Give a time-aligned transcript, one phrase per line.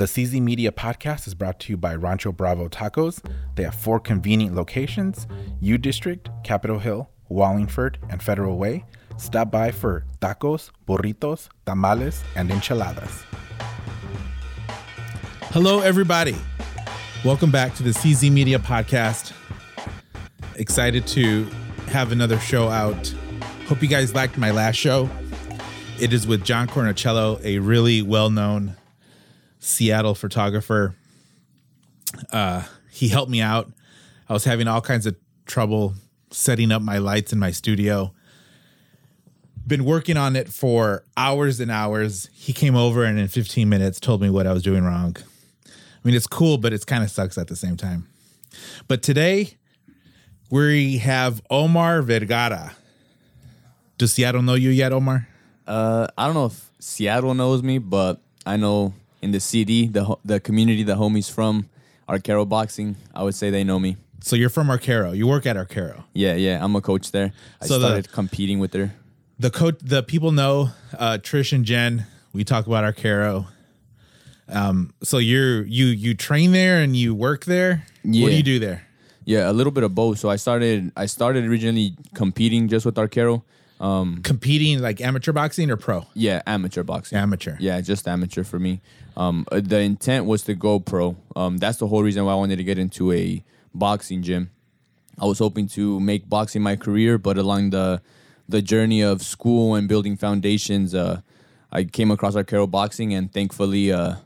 [0.00, 3.22] The CZ Media podcast is brought to you by Rancho Bravo Tacos.
[3.56, 5.26] They have four convenient locations
[5.60, 8.86] U District, Capitol Hill, Wallingford, and Federal Way.
[9.18, 13.24] Stop by for tacos, burritos, tamales, and enchiladas.
[15.50, 16.36] Hello, everybody.
[17.22, 19.34] Welcome back to the CZ Media podcast.
[20.54, 21.44] Excited to
[21.88, 23.14] have another show out.
[23.68, 25.10] Hope you guys liked my last show.
[26.00, 28.76] It is with John Cornicello, a really well known
[29.60, 30.96] Seattle photographer.
[32.32, 33.70] Uh, he helped me out.
[34.28, 35.16] I was having all kinds of
[35.46, 35.94] trouble
[36.30, 38.12] setting up my lights in my studio.
[39.66, 42.28] Been working on it for hours and hours.
[42.32, 45.16] He came over and in 15 minutes told me what I was doing wrong.
[45.66, 45.70] I
[46.02, 48.08] mean, it's cool, but it's kind of sucks at the same time.
[48.88, 49.58] But today
[50.50, 52.74] we have Omar Vergara.
[53.98, 55.28] Does Seattle know you yet, Omar?
[55.66, 60.04] Uh, I don't know if Seattle knows me, but I know in the city, the
[60.04, 61.68] ho- the community the homies from
[62.08, 63.96] Arcaro Boxing, I would say they know me.
[64.22, 65.16] So you're from Arcaro.
[65.16, 66.04] You work at Arcaro.
[66.12, 67.32] Yeah, yeah, I'm a coach there.
[67.60, 68.92] I So the- started competing with her.
[69.38, 72.04] The coach, the people know uh, Trish and Jen.
[72.34, 73.46] We talk about Arcaro.
[74.48, 77.86] Um, so you're you you train there and you work there.
[78.02, 78.86] What do you do there?
[79.24, 80.18] Yeah, a little bit of both.
[80.18, 83.42] So I started I started originally competing just with Arcaro.
[83.80, 86.06] Um, Competing like amateur boxing or pro?
[86.14, 87.16] yeah, amateur boxing.
[87.18, 87.56] Amateur.
[87.58, 88.80] Yeah, just amateur for me.
[89.16, 91.16] Um, uh, the intent was to go pro.
[91.34, 93.42] Um, that's the whole reason why I wanted to get into a
[93.74, 94.50] boxing gym.
[95.18, 98.00] I was hoping to make boxing my career, but along the
[98.48, 101.20] the journey of school and building foundations, uh,
[101.70, 104.16] I came across Arcaro boxing, and thankfully, uh,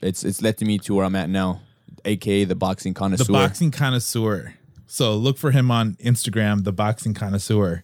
[0.00, 1.60] it's it's led to me to where I'm at now,
[2.04, 3.24] aka the boxing connoisseur.
[3.24, 4.54] The boxing connoisseur.
[4.94, 7.82] So look for him on Instagram, the boxing connoisseur.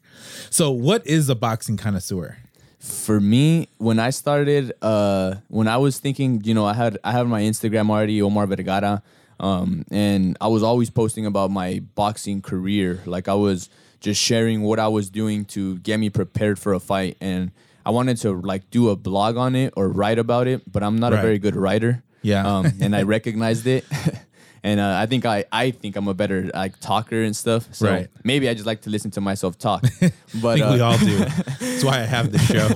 [0.49, 2.37] So what is a boxing connoisseur?
[2.79, 7.13] for me when i started uh when i was thinking you know i had i
[7.13, 9.03] have my instagram already omar vergara
[9.39, 13.69] um and i was always posting about my boxing career like i was
[14.01, 17.51] just sharing what i was doing to get me prepared for a fight and
[17.85, 20.97] i wanted to like do a blog on it or write about it but i'm
[20.99, 21.19] not Right.
[21.19, 22.47] a very good writer Yeah.
[22.51, 23.85] um and i recognized it
[24.63, 27.69] and uh, i think i i think i'm a better like talker and stuff.
[27.73, 28.09] So Right.
[28.25, 29.85] maybe i just like to listen to myself talk.
[30.03, 30.13] I
[30.43, 31.19] but think uh, we all do.
[31.61, 32.69] That's why I have the show.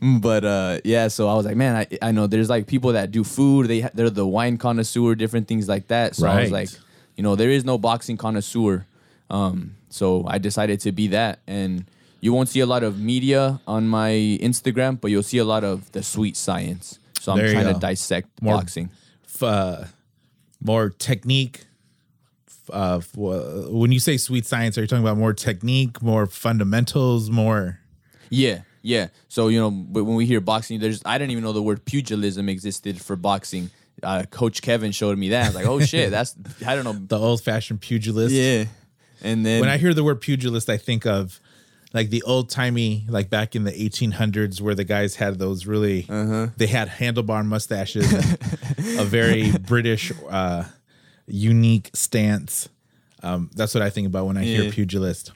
[0.20, 3.10] but uh yeah so i was like man i, I know there's like people that
[3.10, 3.68] do food.
[3.68, 6.14] They ha- they're the wine connoisseur different things like that.
[6.16, 6.68] So i was like
[7.16, 8.86] you know there is no boxing connoisseur.
[9.30, 11.38] Um so i decided to be that.
[11.46, 11.86] And
[12.20, 14.10] you won't see a lot of media on my
[14.42, 16.98] instagram but you'll see a lot of the sweet science.
[17.20, 18.90] So i'm There trying to dissect More- boxing.
[19.34, 19.84] F- uh,
[20.60, 21.66] more technique.
[22.70, 27.78] Uh, when you say sweet science, are you talking about more technique, more fundamentals, more?
[28.28, 29.08] Yeah, yeah.
[29.28, 31.84] So you know, but when we hear boxing, there's I didn't even know the word
[31.84, 33.70] pugilism existed for boxing.
[34.02, 35.44] Uh, Coach Kevin showed me that.
[35.44, 36.34] I was like, oh shit, that's
[36.66, 36.92] I don't know.
[36.92, 38.34] the old fashioned pugilist.
[38.34, 38.64] Yeah,
[39.22, 41.40] and then When I hear the word pugilist, I think of
[41.96, 46.06] like the old timey, like back in the 1800s, where the guys had those really,
[46.08, 46.48] Uh-huh.
[46.56, 50.64] they had handlebar mustaches, and a very British, uh,
[51.26, 52.68] unique stance.
[53.22, 54.70] Um, that's what I think about when I hear Yeah.
[54.70, 55.32] pugilist.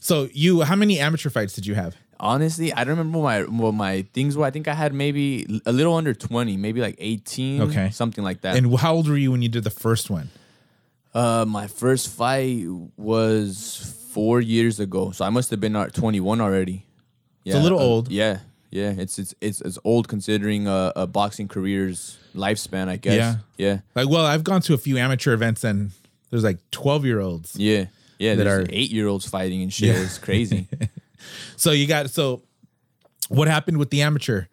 [0.00, 1.94] So you, how many amateur fights did you have?
[2.20, 4.44] honestly, I don't remember what my what my things were.
[4.46, 7.90] I think I had maybe a little under twenty, maybe like eighteen, Okay.
[7.90, 8.56] something like that.
[8.56, 10.28] And how old were you when you did the first one?
[11.14, 12.64] uh, my first fight
[12.96, 16.86] was four years ago, so I must have been at twenty one already.
[17.44, 18.10] Yeah, a little uh, old.
[18.10, 18.38] Yeah,
[18.70, 18.94] yeah.
[18.96, 22.88] It's it's it's it's old considering a, a boxing career's lifespan.
[22.88, 23.14] I guess.
[23.16, 23.36] Yeah.
[23.58, 23.78] yeah.
[23.94, 25.90] Like, well, I've gone to a few amateur events and
[26.30, 27.54] there's like 12 year olds.
[27.56, 27.86] Yeah.
[28.18, 29.88] Yeah, that there's are- eight year olds fighting and shit.
[29.94, 30.02] Yeah.
[30.02, 30.68] It's crazy.
[31.56, 32.42] So you got, so
[33.28, 34.44] what happened with the amateur?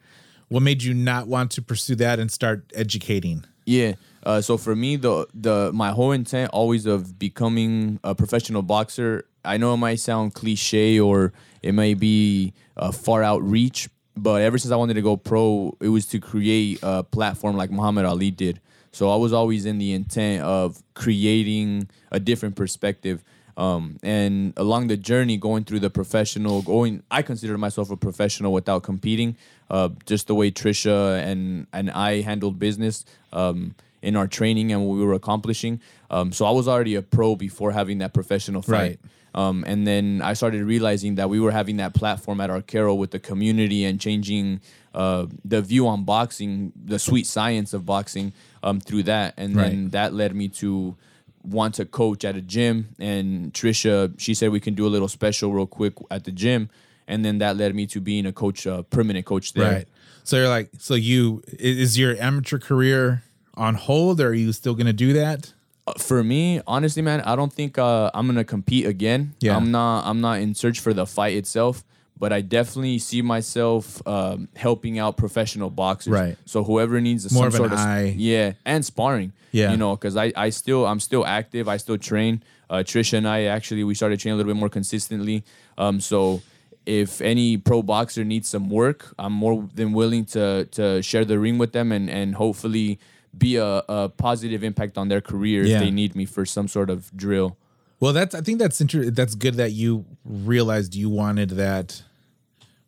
[0.47, 3.43] What made you not want to pursue that and start educating?
[3.65, 3.93] yeah.
[4.23, 9.25] Uh, so for me, the the my whole intent always of becoming a professional boxer.
[9.43, 14.41] I know it might sound cliche or it may be a far out reach, but
[14.41, 18.05] ever since I wanted to go pro, it was to create a platform like Muhammad
[18.05, 18.59] Ali did.
[18.91, 23.23] So I was always in the intent of creating a different perspective.
[23.57, 28.53] Um, and along the journey, going through the professional, going, I consider myself a professional
[28.53, 29.37] without competing.
[29.69, 34.85] Uh, just the way Trisha and and I handled business um, in our training and
[34.85, 35.79] what we were accomplishing.
[36.09, 38.71] Um, so I was already a pro before having that professional fight.
[38.73, 38.99] Right.
[39.33, 42.97] Um, and then I started realizing that we were having that platform at our Arcaro
[42.97, 44.59] with the community and changing
[44.93, 49.33] uh, the view on boxing, the sweet science of boxing um, through that.
[49.37, 50.95] And then that led me to
[51.43, 52.89] want to coach at a gym.
[52.99, 56.69] And Trisha, she said we can do a little special real quick at the gym.
[57.07, 59.71] and then that led me to being a coach, uh, permanent coach there.
[59.71, 59.87] Right.
[60.23, 63.23] So you're like, so you is your amateur career
[63.55, 65.53] on hold, or are you still gonna do that?
[65.99, 69.33] For me, honestly, man, I don't think uh, I'm gonna compete again.
[69.39, 69.55] Yeah.
[69.55, 70.05] I'm not.
[70.05, 71.83] I'm not in search for the fight itself,
[72.17, 76.11] but I definitely see myself um, helping out professional boxers.
[76.13, 76.37] Right.
[76.45, 78.13] So whoever needs More some of an sort of eye.
[78.17, 79.33] yeah, and sparring.
[79.51, 79.71] Yeah.
[79.71, 81.67] You know, because I I still I'm still active.
[81.67, 82.43] I still train.
[82.69, 85.43] Uh, Trisha and I actually we started training a little bit more consistently.
[85.77, 86.41] Um, so.
[86.83, 91.37] If any pro boxer needs some work, I'm more than willing to to share the
[91.37, 92.97] ring with them and and hopefully
[93.37, 95.75] be a, a positive impact on their career Yeah.
[95.75, 97.57] if they need me for some sort of drill.
[97.99, 102.03] Well, that's I think that's inter- that's good that you realized you wanted that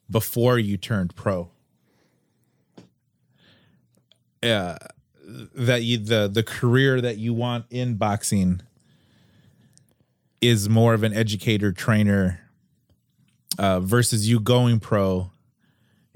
[0.10, 1.50] before you turned pro.
[4.42, 4.78] Yeah,
[5.56, 8.62] that you the the career that you want in boxing
[10.42, 12.42] is more of an educator trainer
[13.57, 15.31] uh, versus you going pro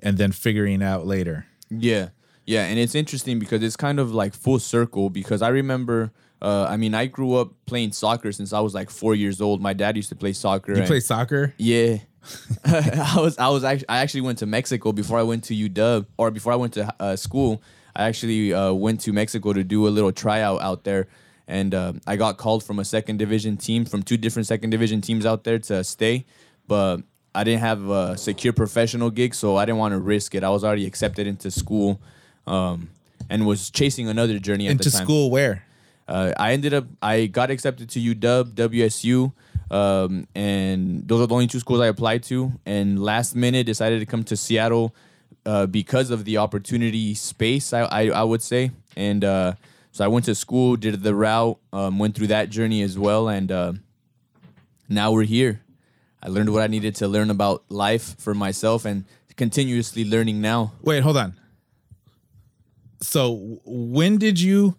[0.03, 1.45] and then figuring out later.
[1.69, 2.09] Yeah,
[2.47, 5.09] yeah, and it's interesting because it's kind of like full circle.
[5.09, 6.11] Because I remember,
[6.41, 9.61] uh, I mean, I grew up playing soccer since I was like four years old.
[9.61, 10.71] My dad used to play soccer.
[10.71, 11.53] You and- play soccer?
[11.57, 11.97] Yeah.
[12.65, 16.05] I was I was actually I actually went to Mexico before I went to UW
[16.17, 17.61] or before I went to uh, school.
[17.95, 21.07] I actually uh, went to Mexico to do a little tryout out there,
[21.47, 25.01] and uh, I got called from a second division team from two different second division
[25.01, 26.25] teams out there to stay,
[26.67, 27.01] but
[27.33, 30.43] I didn't have a secure professional gig, so I didn't want to risk it.
[30.43, 32.01] I was already accepted into school,
[32.47, 32.89] um,
[33.29, 35.05] and was chasing another journey at Into the time.
[35.05, 35.63] school where?
[36.07, 39.33] Uh, I ended up I got accepted to UW, WSU,
[39.69, 42.53] um, and those are the only two schools I applied to.
[42.65, 44.95] And last minute decided to come to Seattle
[45.45, 47.73] uh, because of the opportunity space.
[47.73, 49.53] I I, I would say, and uh,
[49.91, 53.27] so I went to school, did the route, um, went through that journey as well,
[53.27, 53.73] and uh,
[54.87, 55.61] now we're here.
[56.23, 59.03] I learned what I needed to learn about life for myself, and
[59.35, 60.71] continuously learning now.
[60.81, 61.33] Wait, hold on.
[63.01, 64.75] So when did you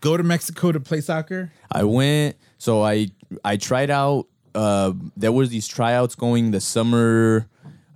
[0.00, 1.52] go to Mexico to play soccer?
[1.70, 2.36] I went.
[2.58, 3.08] So I
[3.44, 4.26] I tried out.
[4.54, 7.46] Uh, there was these tryouts going the summer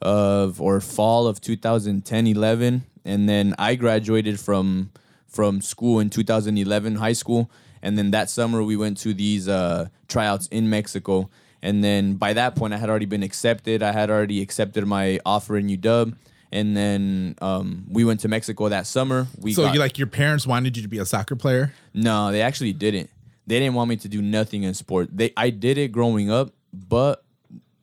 [0.01, 4.91] of or fall of 2010 11 and then I graduated from
[5.27, 7.51] from school in 2011 high school
[7.83, 11.31] and then that summer we went to these uh, tryouts in Mexico
[11.63, 15.19] and then by that point I had already been accepted I had already accepted my
[15.25, 16.15] offer in UW
[16.55, 20.07] and then um, we went to Mexico that summer we So got- you like your
[20.07, 21.73] parents wanted you to be a soccer player?
[21.93, 23.11] no, they actually didn't.
[23.47, 25.09] They didn't want me to do nothing in sport.
[25.13, 27.23] They I did it growing up, but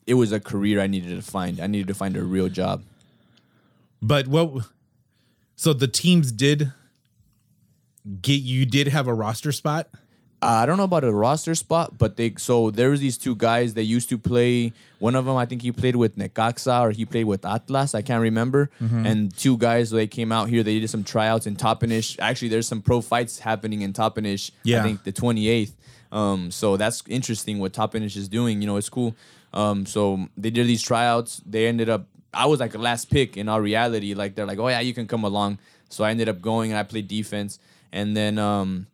[0.08, 1.60] it was a career I needed to find.
[1.60, 2.82] I needed to find a real job.
[4.02, 4.66] But what
[5.56, 6.72] so the teams did
[8.22, 9.90] get you did have a roster spot?
[10.44, 13.76] I don't know about a roster spot, but they so there was these two guys
[13.76, 14.74] that used to play.
[14.98, 17.94] One of them, I think he played with Necaxa or he played with Atlas.
[17.94, 18.72] I can't remember.
[18.80, 20.64] And two guys, they came out here.
[20.64, 22.18] They did some tryouts in Toppenish.
[22.20, 24.50] Actually, there's some pro fights happening in Toppenish.
[24.64, 24.80] Yeah.
[24.80, 25.74] I think the 28th.
[26.12, 28.62] Um, so that's interesting what Toppenish is doing.
[28.62, 29.16] You know, it's cool.
[29.54, 31.42] Um, so they did these tryouts.
[31.46, 32.08] They ended up.
[32.34, 34.14] I was like a last pick in our reality.
[34.14, 35.60] Like they're like, oh yeah, you can come along.
[35.90, 37.60] So I ended up going and I played defense.
[37.92, 38.88] And then um,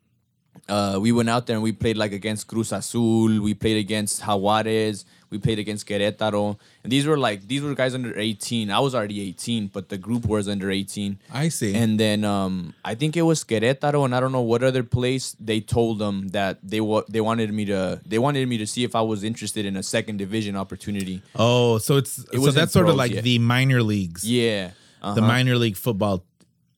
[0.69, 3.41] uh, we went out there and we played like against Cruz Azul.
[3.41, 5.05] We played against Jaguares.
[5.29, 6.57] We played against Querétaro.
[6.83, 8.71] And these were like these were guys under 18.
[8.71, 11.19] I was already 18, but the group was under 18.
[11.33, 11.75] I see.
[11.75, 15.35] And then um, I think it was Querétaro, and I don't know what other place.
[15.39, 18.83] They told them that they wa- they wanted me to they wanted me to see
[18.85, 21.21] if I was interested in a second division opportunity.
[21.35, 23.23] oh, so it's so wasn't that's sort of like yet.
[23.25, 24.23] the minor leagues.
[24.23, 25.21] Yeah, The uh-huh.
[25.21, 26.23] minor league football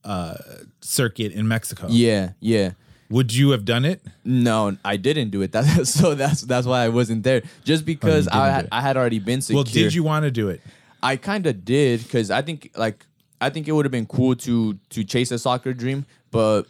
[0.04, 0.36] uh
[0.82, 1.86] circuit in Mexico.
[1.90, 2.72] yeah, yeah.
[3.10, 4.02] Would you have done it?
[4.24, 5.52] No, I didn't do it.
[5.58, 7.42] That's so that's that's why I wasn't there.
[7.64, 8.68] Just because Oh, I had.
[8.72, 9.58] I had already been secure.
[9.58, 10.62] Well, did you want to do it?
[11.02, 13.06] I kind of did because I think like
[13.42, 16.64] I think it would have been cool to to chase a soccer dream, but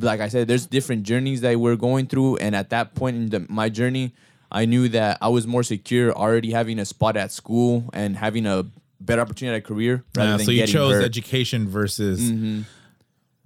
[0.00, 3.28] like I said, there's different journeys that we're going through, and at that point in
[3.30, 4.12] the, my journey,
[4.50, 8.46] I knew that I was more secure already having a spot at school and having
[8.46, 8.64] a
[9.00, 11.04] better opportunity at a career rather Uh, than so you chose hurt.
[11.04, 12.30] education versus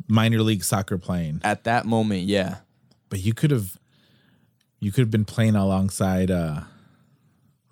[0.08, 1.40] minor league soccer playing.
[1.44, 2.22] at that moment.
[2.22, 2.56] Yeah,
[3.08, 3.78] But you could have
[4.80, 6.60] you could have been playing alongside uh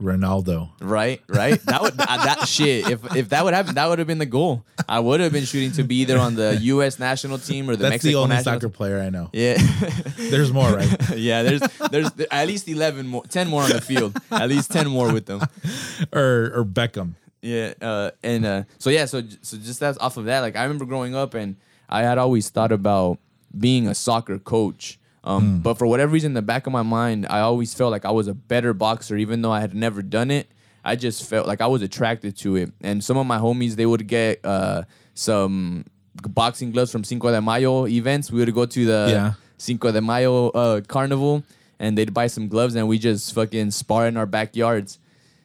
[0.02, 0.70] Ronaldo.
[0.80, 1.60] right, right.
[1.62, 2.90] That would that shit.
[2.90, 4.64] If if that would happen, that would have been the goal.
[4.88, 6.98] I would have been shooting to be either on the U.S.
[6.98, 8.54] national team or the That's Mexico the only national.
[8.56, 9.30] soccer player I know.
[9.32, 9.56] Yeah.
[10.16, 11.10] There's more, right?
[11.16, 11.60] yeah, there's
[11.92, 14.16] there's at least eleven more, ten more on the field.
[14.32, 15.40] At least ten more with them.
[16.12, 17.14] or or Beckham.
[17.40, 20.40] Yeah, uh, and uh, so yeah, so so just that's off of that.
[20.40, 21.56] Like I remember growing up, and
[21.88, 23.18] I had always thought about
[23.56, 24.98] being a soccer coach.
[25.22, 28.04] Um, But for whatever reason, in the back of my mind, I always felt like
[28.04, 30.48] I was a better boxer, even though I had never done it.
[30.84, 32.70] I just felt like I was attracted to it.
[32.82, 34.82] And some of my homies, they would get uh,
[35.14, 35.86] some
[36.28, 38.30] boxing gloves from Cinco de Mayo events.
[38.30, 39.32] We would go to the Yeah.
[39.56, 41.42] Cinco de Mayo uh, carnival,
[41.78, 44.98] and they'd buy some gloves, and we just fucking spar in our backyards.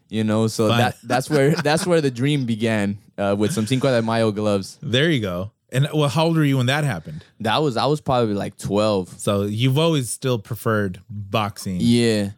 [0.10, 0.78] You know, so Fun.
[0.80, 4.78] that that's where that's where the dream began uh, with some Cinco de Mayo gloves.
[4.82, 5.52] There you go.
[5.72, 7.24] And well, how old were you when that happened?
[7.40, 9.10] That was I was probably like twelve.
[9.20, 11.78] So you've always still preferred boxing.
[11.80, 12.32] Yeah.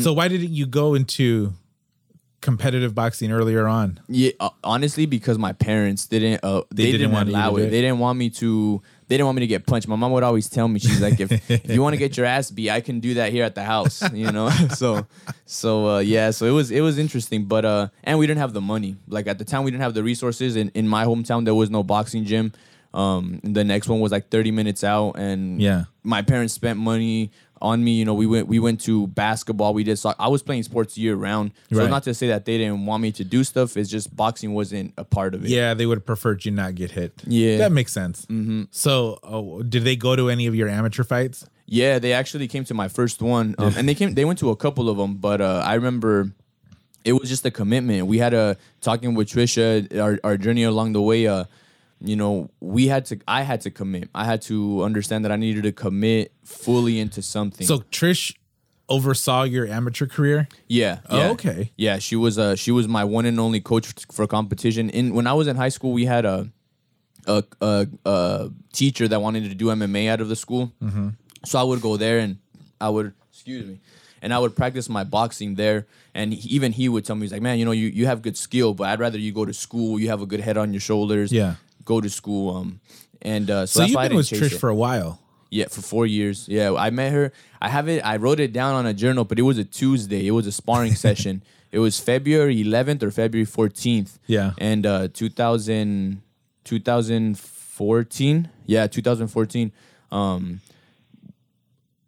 [0.00, 1.52] So why didn't you go into
[2.40, 3.98] competitive boxing earlier on?
[4.06, 7.64] Yeah, uh, honestly, because my parents didn't, uh, they, didn't didn't, want allow it.
[7.64, 7.70] it?
[7.70, 8.82] They didn't want me to.
[9.08, 9.86] They didn't want me to get punched.
[9.86, 12.26] My mom would always tell me, she's like, if, if you want to get your
[12.26, 14.48] ass beat, I can do that here at the house, you know.
[14.74, 15.06] so,
[15.44, 18.52] so uh, yeah, so it was it was interesting, but uh, and we didn't have
[18.52, 18.96] the money.
[19.08, 20.56] Like at the time, we didn't have the resources.
[20.56, 22.52] In in my hometown, there was no boxing gym.
[22.94, 25.84] Um, the next one was like 30 minutes out, and Yeah.
[26.04, 27.92] my parents spent money on me.
[27.92, 29.74] You know, we went we went to basketball.
[29.74, 29.98] We did.
[29.98, 31.50] So I was playing sports year round.
[31.72, 31.90] So Right.
[31.90, 33.76] not to say that they didn't want me to do stuff.
[33.76, 35.50] It's just boxing wasn't a part of it.
[35.50, 37.20] Yeah, they would have preferred you not get hit.
[37.26, 37.56] Yeah.
[37.58, 38.26] that makes sense.
[38.26, 38.64] Mm-hmm.
[38.70, 41.46] So, oh, did they go to any of your amateur fights?
[41.66, 44.12] Yeah, they actually came to my first one, um, and they came.
[44.14, 46.30] They went to a couple of them, but uh, I remember
[47.04, 48.06] it was just a commitment.
[48.06, 51.26] We had a talking with Trisha, our, our journey along the way.
[51.26, 51.44] Uh,
[52.00, 53.18] you know, we had to.
[53.26, 54.08] I had to commit.
[54.14, 57.66] I had to understand that I needed to commit fully into something.
[57.66, 58.34] So Trish
[58.88, 60.46] oversaw your amateur career.
[60.68, 61.30] yeah, Oh, yeah.
[61.30, 61.72] okay.
[61.76, 64.90] Yeah, she was uh she was my one and only coach for competition.
[64.90, 66.50] In when I was in high school, we had a
[67.26, 70.72] a a, a teacher that wanted to do MMA out of the school.
[70.82, 71.08] Mm-hmm.
[71.46, 72.38] So I would go there and
[72.80, 73.80] I would excuse me,
[74.20, 75.86] and I would practice my boxing there.
[76.16, 78.20] And he, even he would tell me, he's like, man, you know, you you have
[78.20, 79.98] good skill, but I'd rather you go to school.
[79.98, 81.32] You have a good head on your shoulders.
[81.32, 81.54] Yeah.
[81.84, 82.56] Go to school.
[82.56, 82.80] Um,
[83.22, 84.58] and uh, so, So you've been with Trish it.
[84.58, 85.20] for a while.
[85.50, 86.48] Yeah, for four years.
[86.48, 87.32] Yeah, I met her.
[87.62, 88.04] I have it.
[88.04, 90.26] I wrote it down on a journal, but it was a Tuesday.
[90.26, 91.42] It was a sparring session.
[91.70, 94.18] It was February 11th or February 14th.
[94.26, 94.52] Yeah.
[94.58, 96.22] And uh, 2000,
[96.64, 98.48] 2014.
[98.66, 99.72] Yeah, 2014.
[100.10, 100.60] Um,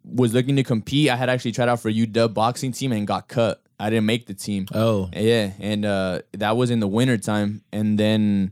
[0.03, 1.09] was looking to compete.
[1.09, 3.61] I had actually tried out for UW boxing team and got cut.
[3.79, 4.67] I didn't make the team.
[4.73, 8.51] Oh, Yeah, and uh, that was in the winter time, and then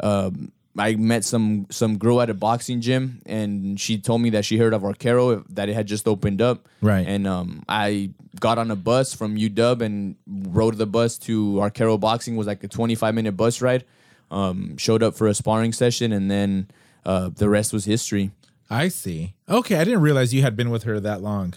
[0.00, 4.44] um, I met some some girl at a boxing gym, and she told me that
[4.44, 6.68] she heard of Arcaro that it had just opened up.
[6.80, 7.06] Right.
[7.06, 11.98] And um, I got on a bus from UW and rode the bus to Arcaro
[11.98, 12.34] Boxing.
[12.34, 13.84] It was like a twenty five minute bus ride.
[14.30, 16.68] Um, showed up for a sparring session, and then
[17.04, 18.32] uh, the rest was history.
[18.68, 19.34] I see.
[19.48, 21.54] Okay, I didn't realize you had been with her that long,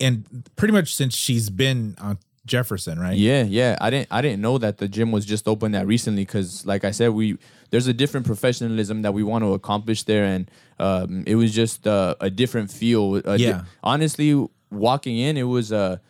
[0.00, 3.16] and pretty much since she's been on Jefferson, right?
[3.16, 3.76] Yeah, yeah.
[3.80, 6.84] I didn't I didn't know that the gym was just open that recently because, like
[6.84, 7.36] I said, we
[7.70, 11.86] there's a different professionalism that we want to accomplish there, and um, it was just
[11.86, 13.16] uh, a different feel.
[13.16, 13.64] A di- Yeah.
[13.82, 16.00] honestly, walking in, it was a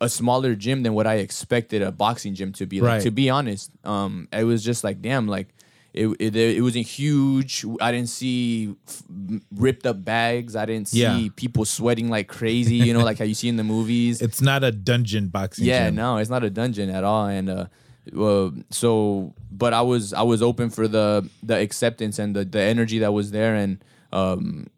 [0.00, 2.80] a smaller gym than what I expected a boxing gym to be.
[2.80, 3.02] Like, Right.
[3.02, 5.48] To be honest, um, it was just like damn, like.
[5.92, 7.64] It, it, it wasn't huge.
[7.80, 9.02] I didn't see f-
[9.54, 10.54] ripped up bags.
[10.54, 11.28] I didn't see Yeah.
[11.34, 12.76] people sweating like crazy.
[12.76, 14.22] You know, like how you see in the movies.
[14.26, 15.64] It's not a dungeon boxing.
[15.64, 15.96] Yeah, gym.
[15.96, 17.26] no, it's not a dungeon at all.
[17.26, 17.66] And uh,
[18.16, 22.60] uh, so, but I was I was open for the the acceptance and the the
[22.62, 23.82] energy that was there, and
[24.12, 24.68] um,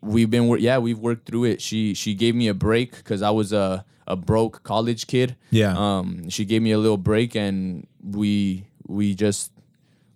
[0.00, 1.60] we've been yeah we've worked through it.
[1.60, 5.36] She she gave me a break because I was a a broke college kid.
[5.50, 5.74] Yeah.
[5.76, 9.52] Um, she gave me a little break, and we we just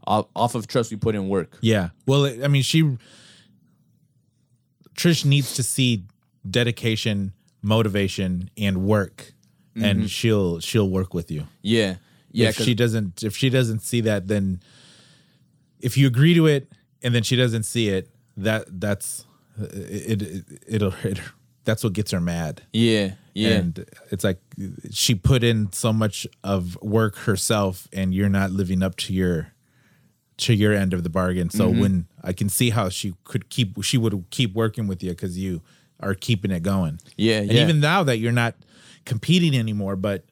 [0.07, 1.59] off, off of trust we put in work.
[1.61, 1.91] Yeah.
[2.07, 2.97] Well, I mean, she
[4.95, 6.05] Trish needs to see
[6.49, 7.33] dedication,
[7.63, 9.33] motivation, and work,
[9.75, 10.07] and mm-hmm.
[10.07, 11.49] she'll she'll work with you.
[11.63, 11.97] Yeah,
[12.31, 12.49] yeah.
[12.49, 14.61] if she doesn't, if she doesn't see that, then
[15.81, 16.71] if you agree to it
[17.03, 19.27] and then she doesn't see it, that that's
[19.59, 20.23] it.
[20.23, 21.21] it it'll it,
[21.65, 22.63] that's what gets her mad.
[22.73, 23.49] yeah, yeah.
[23.51, 24.39] And it's like
[24.91, 29.54] she put in so much of work herself, and you're not living up to your
[30.39, 31.51] to your end of the bargain.
[31.51, 31.81] So Mm-hmm.
[31.81, 35.39] when I can see how she could keep, she would keep working with you because
[35.39, 35.63] you
[36.01, 37.01] are keeping it going.
[37.17, 37.63] Yeah, and yeah.
[37.63, 38.55] even now that you're not
[39.05, 40.25] competing anymore, but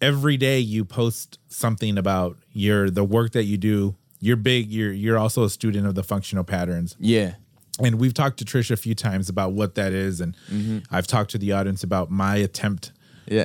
[0.00, 3.96] every day you post something about your the work that you do.
[4.20, 4.70] You're big.
[4.70, 7.34] You're you're also a student of the functional patterns yeah,
[7.82, 10.78] and we've talked to Trisha a few times about what that is, and Mm-hmm.
[10.90, 12.92] I've talked to the audience about my attempt
[13.26, 13.44] yeah.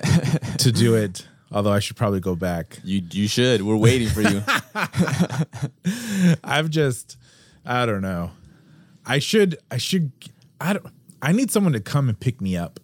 [0.59, 1.27] to do it.
[1.51, 2.79] Although I should probably go back.
[2.83, 3.61] you you should.
[3.61, 4.41] We're waiting for you.
[6.43, 7.17] I've just,
[7.65, 8.31] I don't know.
[9.05, 10.11] I should, I should,
[10.59, 10.85] I don't.
[11.21, 12.79] I need someone to come and pick me up.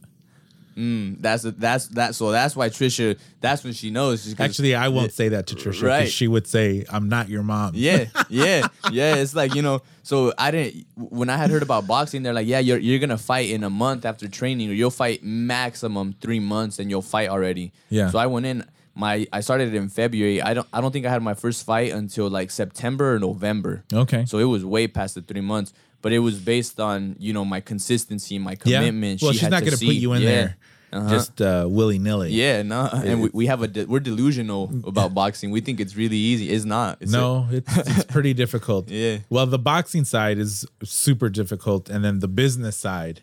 [0.77, 2.13] Mm, that's that's that.
[2.13, 3.17] So that's why Trisha.
[3.41, 4.39] That's when she knows.
[4.39, 6.07] Actually, I won't say that to Trisha Right.
[6.09, 9.15] she would say, "I'm not your mom." Yeah, yeah, yeah.
[9.15, 9.81] It's like you know.
[10.03, 10.85] So I didn't.
[10.95, 13.69] When I had heard about boxing, they're like, yeah, you're you're gonna fight in a
[13.71, 17.73] month after training, or you'll fight maximum three months, and you'll fight already.
[17.89, 18.11] Yeah.
[18.11, 18.63] So I went in.
[18.97, 20.41] My I started in February.
[20.41, 23.83] I don't I don't think I had my first fight until like September or November.
[23.93, 24.25] Okay.
[24.25, 25.71] So it was way past the three months.
[26.01, 29.21] But it was based on you know my consistency, my commitment.
[29.21, 29.25] yeah.
[29.25, 30.29] Well, She she's had not to going to put you in yeah.
[30.35, 30.57] there
[30.93, 31.09] Uh-huh.
[31.09, 32.31] just uh, willy nilly.
[32.31, 34.61] Yeah, no, and we, we have a de- we're delusional
[34.91, 35.51] about boxing.
[35.51, 36.45] We think it's really easy.
[36.55, 36.91] It's not.
[37.01, 38.83] It's No, it's it's pretty difficult.
[38.89, 39.17] Yeah.
[39.29, 43.17] Well, the boxing side is super difficult, and then the business side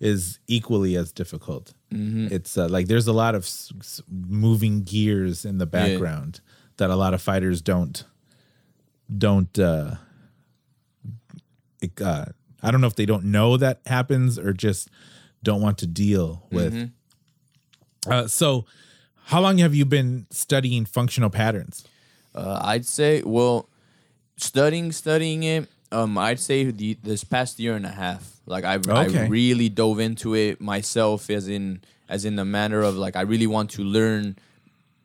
[0.00, 1.74] is equally as difficult.
[1.92, 2.28] Mm-hmm.
[2.32, 6.40] It's uh, like there's a lot of s- s- moving gears in the background
[6.78, 8.04] that a lot of fighters don't
[9.16, 9.56] don't.
[9.58, 9.96] Uh,
[11.82, 12.26] it, uh,
[12.62, 14.88] I don't know if they don't know that happens or just
[15.42, 16.74] don't want to deal with.
[16.74, 18.10] Mm-hmm.
[18.12, 18.64] Uh, so,
[19.26, 21.84] how long have you been studying functional patterns?
[22.34, 23.68] Uh, I'd say, well,
[24.36, 25.68] studying studying it.
[25.92, 28.40] Um, I'd say the, this past year and a half.
[28.46, 29.24] Like I, Okay.
[29.24, 33.22] I really dove into it myself, as in as in the manner of like I
[33.22, 34.36] really want to learn.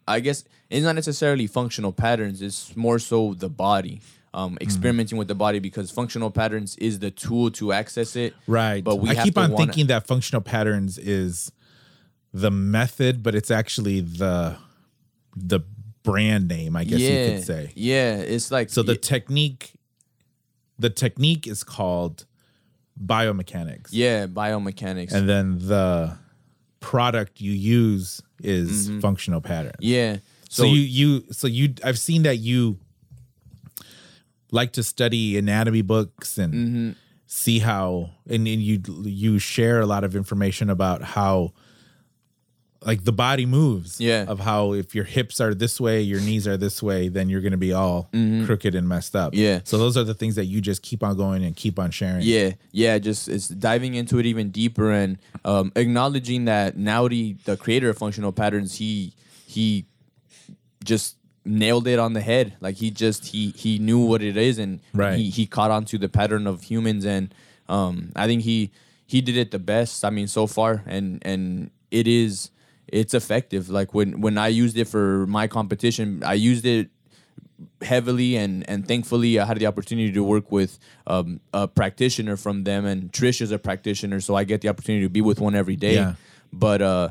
[0.07, 2.41] I guess it's not necessarily functional patterns.
[2.41, 3.97] It's more so the body.
[4.01, 4.11] Mm-hmm.
[4.39, 8.33] Um, experimenting with the body because functional patterns is the tool to access it.
[8.47, 8.83] Right.
[8.83, 11.53] But we I have keep to on wanna- thinking that functional patterns is
[12.33, 14.57] the method, but it's actually the
[15.37, 15.61] the
[16.03, 17.71] brand name, I guess yeah, you could say.
[17.75, 19.71] Yeah, it's like So the technique
[20.79, 22.25] the technique is called
[23.03, 23.89] biomechanics.
[23.91, 25.11] yeah biomechanics.
[25.13, 26.17] And then the
[26.79, 29.75] product you use is functional patterns.
[29.75, 29.83] Mm-hmm.
[29.83, 30.17] yeah.
[30.49, 32.77] So, you you so you I've seen that you
[34.51, 36.89] like to study anatomy books and Mm-hmm.
[37.27, 41.51] see how and, and you you share a lot of information about how
[42.85, 43.99] like the body moves.
[43.99, 44.25] Yeah.
[44.27, 47.41] Of how if your hips are this way, your knees are this way, then you're
[47.41, 48.09] gonna be all
[48.45, 49.33] crooked and messed up.
[49.33, 49.41] Mm-hmm.
[49.41, 49.59] Yeah.
[49.63, 52.21] So those are the things that you just keep on going and keep on sharing.
[52.21, 57.57] Yeah, yeah, just it's diving into it even deeper and um, acknowledging that Naudi, the
[57.57, 59.13] creator of functional patterns, he
[59.47, 59.85] he
[60.83, 62.53] just nailed it on the head.
[62.61, 65.17] Like he just he he knew what it is and Right.
[65.17, 67.33] he he caught on to the pattern of humans and
[67.67, 68.71] um, I think he
[69.07, 70.03] he did it the best.
[70.05, 72.49] I mean, so far and and it is
[72.87, 73.69] it's effective.
[73.69, 76.89] Like when when I used it for my competition, I used it
[77.81, 82.63] heavily and and thankfully I had the opportunity to work with um, a practitioner from
[82.65, 85.55] them and Trish is a practitioner so I get the opportunity to be with one
[85.55, 86.15] every day Yeah.
[86.51, 87.09] but uh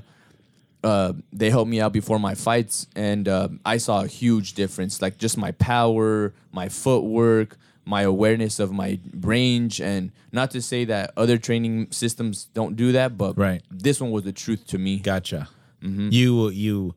[0.82, 5.00] uh, they helped me out before my fights, and uh, I saw a huge difference.
[5.00, 7.56] Like just my power, my footwork,
[7.86, 12.92] my awareness of my range, and not to say that other training systems don't do
[12.92, 13.62] that, but Right.
[13.70, 14.98] this one was the truth to me.
[14.98, 15.48] Gotcha.
[15.84, 16.08] Mm-hmm.
[16.10, 16.94] You you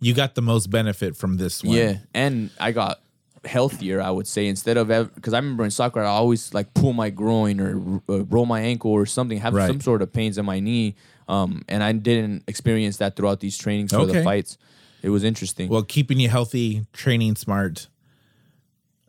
[0.00, 1.76] you got the most benefit from this one.
[1.76, 3.00] Yeah, and I got
[3.44, 4.00] healthier.
[4.00, 7.10] I would say instead of because I remember in soccer I always like pull my
[7.10, 9.66] groin or uh, roll my ankle or something, have Right.
[9.66, 10.94] some sort of pains in my knee.
[11.28, 14.18] Um, and I didn't experience that throughout these trainings for Okay.
[14.18, 14.58] the fights.
[15.02, 15.68] It was interesting.
[15.70, 17.86] Well, keeping you healthy, training smart,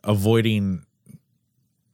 [0.04, 0.84] avoiding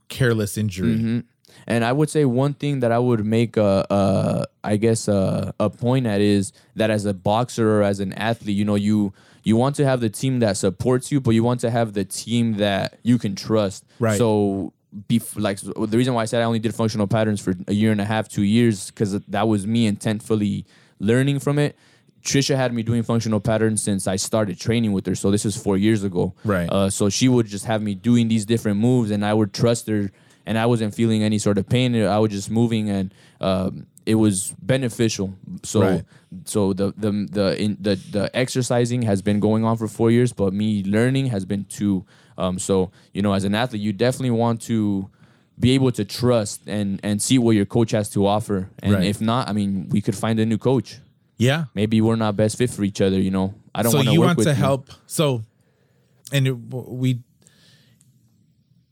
[0.09, 0.97] careless injury.
[0.97, 1.19] Mm-hmm.
[1.67, 5.55] And I would say one thing that I would make a, a I guess a,
[5.61, 9.13] a point at is that as a boxer or as an athlete, you know, you
[9.43, 12.05] you want to have the team that supports you, but you want to have the
[12.05, 13.85] team that you can trust.
[13.99, 14.19] Right.
[14.19, 14.73] So,
[15.09, 17.93] bef- like the reason why I said I only did functional patterns for a year
[17.93, 20.65] and a half, two years, because that was me intentfully
[20.99, 21.77] learning from it.
[22.23, 25.15] Trisha had me doing functional patterns since I started training with her.
[25.15, 26.35] So this is four years ago.
[26.45, 26.69] Right.
[26.69, 29.87] Uh, so she would just have me doing these different moves, and I would trust
[29.89, 30.11] her,
[30.49, 31.95] and I wasn't feeling any sort of pain.
[31.95, 35.29] I was just moving, and um, it was beneficial.
[35.63, 36.05] So, Right.
[36.45, 40.33] so the the the in, the the exercising has been going on for four years,
[40.33, 42.05] but me learning has been two.
[42.37, 45.09] Um, so you know, as an athlete, you definitely want to
[45.61, 49.05] be able to trust and and see what your coach has to offer, and Right.
[49.13, 50.99] if not, I mean, we could find a new coach.
[51.37, 51.65] Yeah.
[51.75, 53.21] Maybe we're not best fit for each other.
[53.21, 54.65] You know, I don't so want you work want to you.
[54.67, 54.83] help.
[55.07, 55.43] So,
[56.33, 57.21] and we.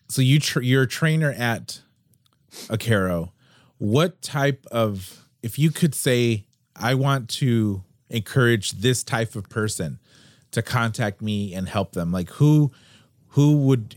[0.09, 1.81] So you tr you're a trainer at
[2.69, 3.31] Arcaro.
[3.79, 9.99] What type of if you could say I want to encourage this type of person
[10.53, 12.73] to contact me and help them, like who
[13.31, 13.97] who would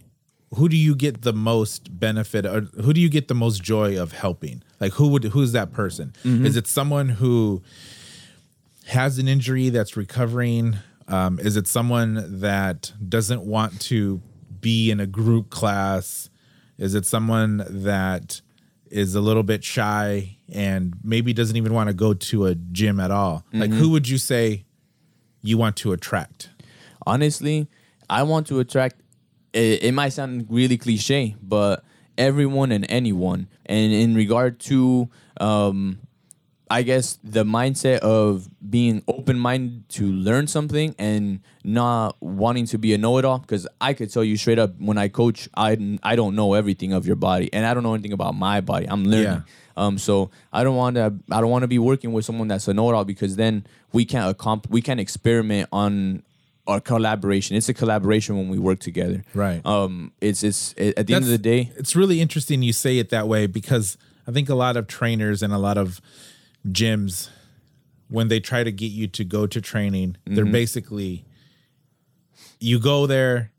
[0.55, 4.01] who do you get the most benefit or who do you get the most joy
[4.01, 4.63] of helping?
[4.79, 6.13] Like who would who's that person?
[6.45, 7.61] Is it someone who
[8.87, 10.77] has an injury that's recovering?
[11.07, 14.21] Um, is it someone that doesn't want to
[14.61, 16.29] be in a group class?
[16.77, 18.41] Is it someone that
[18.89, 22.99] is a little bit shy and maybe doesn't even want to go to a gym
[22.99, 23.45] at all?
[23.53, 24.65] Like, who would you say
[25.41, 26.49] you want to attract?
[27.05, 27.67] honestly,
[28.09, 29.01] I want to attract.
[29.53, 31.83] It, it might sound really cliche, but
[32.17, 33.47] everyone and anyone.
[33.65, 35.99] And in regard to, um,
[36.69, 42.77] I guess the mindset of being open minded to learn something and not wanting to
[42.77, 43.39] be a know it all.
[43.39, 46.93] Because I could tell you straight up, when I coach, I I don't know everything
[46.93, 48.87] of your body, and I don't know anything about my body.
[48.87, 49.43] I'm learning.
[49.75, 51.13] Um, so I don't want to.
[51.31, 53.65] I don't want to be working with someone that's a know it all because then
[53.93, 54.71] we can't accomplish.
[54.71, 56.23] We can't experiment on
[56.67, 57.55] our collaboration.
[57.55, 59.23] It's a collaboration when we work together.
[59.33, 59.65] Right.
[59.65, 60.11] Um.
[60.21, 61.71] It's it's at the end of the day.
[61.77, 65.41] it's really interesting you say it that way because I think a lot of trainers
[65.41, 66.01] and a lot of
[66.67, 67.29] gyms,
[68.09, 70.51] when they try to get you to go to training, they're Mm-hmm.
[70.51, 71.25] basically
[72.59, 73.51] you go there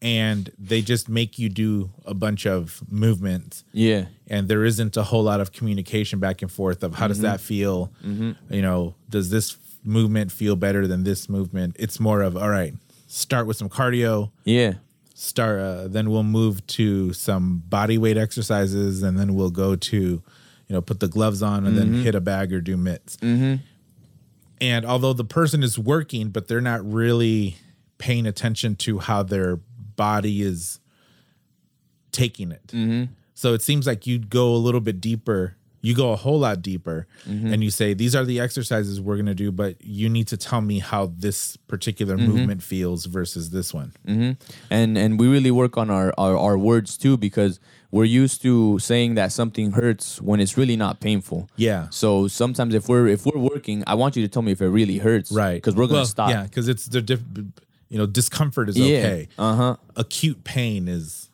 [0.00, 4.06] and they just make you do a bunch of movements Yeah.
[4.28, 7.40] and there isn't a whole lot of communication back and forth of how does that
[7.40, 12.48] feel you know does this movement feel better than this movement it's more of all
[12.48, 12.74] right
[13.08, 14.74] start with some cardio Yeah.
[15.14, 20.22] start uh, then we'll move to some body weight exercises and then we'll go to
[20.68, 22.02] you know put the gloves on and then mm-hmm.
[22.02, 23.16] hit a bag or do mitts.
[23.16, 23.62] Mm-hmm.
[24.60, 27.56] And although the person is working but they're not really
[27.98, 29.56] paying attention to how their
[29.96, 30.80] body is
[32.12, 32.66] taking it.
[32.68, 33.12] Mm-hmm.
[33.34, 36.60] So it seems like you'd go a little bit deeper you go a whole lot
[36.62, 37.52] deeper mm-hmm.
[37.52, 40.36] and you say these are the exercises we're going to do but you need to
[40.36, 42.32] tell me how this particular mm-hmm.
[42.32, 44.32] movement feels versus this one mm-hmm.
[44.70, 47.60] and and we really work on our, our our words too because
[47.90, 51.48] we're used to saying that something hurts when it's really not painful.
[51.56, 51.86] Yeah.
[51.90, 54.68] So sometimes if we're if we're working, I want you to tell me if it
[54.68, 55.32] really hurts.
[55.32, 56.30] right Because we're gonna Well, stop.
[56.30, 57.22] yeah because it's the diff-
[57.88, 58.98] you know discomfort is Yeah.
[58.98, 59.76] okay Uh-huh.
[59.96, 61.30] acute pain is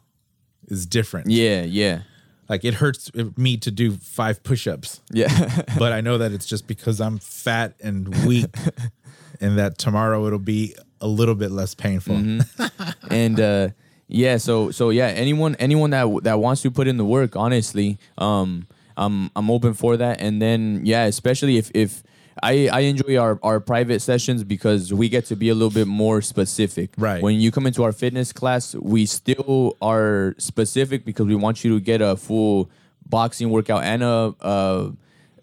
[0.68, 1.62] is different Yeah.
[1.62, 2.02] Yeah.
[2.48, 5.28] Like it hurts me to do five push-ups Yeah.
[5.78, 8.54] but i know that it's just because i'm fat and weak
[9.40, 12.88] and that tomorrow it'll be a little bit less painful Mm-hmm.
[13.11, 13.68] and uh
[14.09, 17.98] yeah so so yeah anyone anyone that that wants to put in the work honestly
[18.18, 22.02] um i'm i'm open for that and then yeah especially if if
[22.42, 25.87] I, I enjoy our, our private sessions because we get to be a little bit
[25.87, 26.90] more specific.
[26.99, 27.23] Right.
[27.23, 31.75] When you come into our fitness class, we still are specific because we want you
[31.75, 32.70] to get a full
[33.07, 34.92] boxing workout and a, a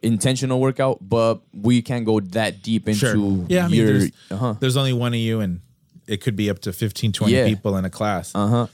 [0.02, 4.12] intentional workout, but we can't go that deep into sure yeah i mean your there's,
[4.32, 4.56] uh-huh.
[4.60, 5.62] there's only one of you and
[6.08, 7.46] it could be up to 15 20 Yeah.
[7.46, 8.66] people in a class uh-huh.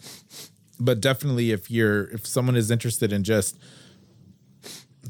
[0.80, 3.58] but definitely if you're if someone is interested in just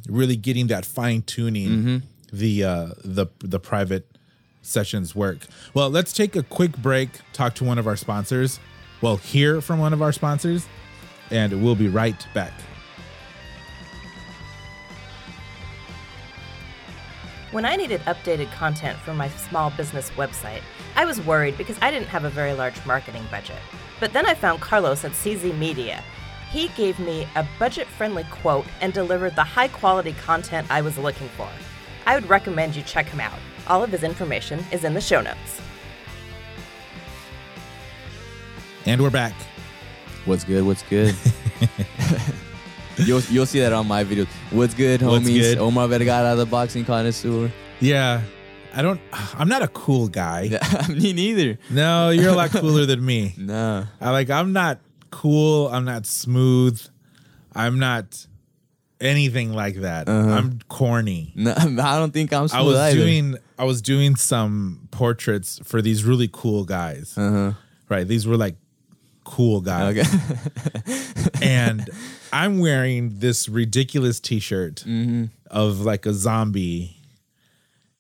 [0.10, 1.98] really getting that fine tuning Mm-hmm.
[2.32, 4.06] The uh the the private
[4.62, 5.40] sessions work
[5.74, 8.60] well let's take a quick break talk to one of our sponsors
[9.02, 10.68] well hear from one of our sponsors
[11.32, 12.54] and we'll be right back
[17.52, 20.62] When I needed updated content for my small business website,
[20.98, 23.56] I was worried because I didn't have a very large marketing budget.
[24.02, 26.04] But then I found Carlos at CZ Media.
[26.52, 30.98] He gave me a budget friendly quote and delivered the high quality content I was
[30.98, 31.50] looking for.
[32.08, 33.38] I would recommend you check him out.
[33.68, 35.62] All of his information is in the show notes.
[38.86, 39.34] and we're back
[40.24, 40.66] What's good?
[40.66, 41.14] What's good?
[42.98, 44.28] you'll you'll see that on my videos.
[44.52, 45.12] What's good, homies?
[45.12, 45.58] What's good?
[45.58, 47.52] Omar Vergara, the boxing connoisseur.
[47.82, 48.22] yeah
[48.74, 49.00] i don't
[49.40, 50.58] i'm not a cool guy
[50.90, 51.58] Me neither.
[51.70, 54.80] no you're a lot cooler than me No, I like I'm not
[55.12, 55.68] cool.
[55.70, 56.82] I'm not smooth.
[57.56, 58.27] I'm not
[59.02, 60.08] anything like that.
[60.10, 61.34] I'm corny.
[61.36, 62.98] Nah, I don't think I'm I was either.
[63.00, 67.18] doing I was doing some portraits for these really cool guys.
[67.18, 67.54] Uh-huh.
[67.90, 68.08] Right.
[68.08, 68.56] These were like
[69.24, 69.98] cool guys.
[69.98, 70.98] Okay.
[71.42, 71.90] and
[72.34, 75.26] I'm wearing this ridiculous t-shirt Mm-hmm.
[75.50, 76.98] of like a zombie.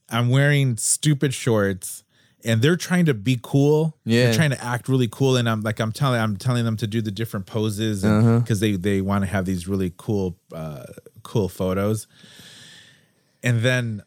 [0.09, 2.03] I'm wearing stupid shorts
[2.45, 3.97] and they're trying to be cool.
[4.05, 4.25] Yeah.
[4.25, 6.87] They're trying to act really cool and I'm like I'm telling I'm telling them to
[6.87, 8.39] do the different poses Uh-huh.
[8.39, 10.83] because they they want to have these really cool uh
[11.23, 12.07] cool photos.
[13.43, 14.03] And then